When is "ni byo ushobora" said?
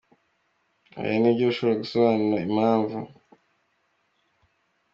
1.21-1.79